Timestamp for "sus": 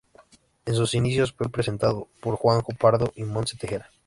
0.73-0.95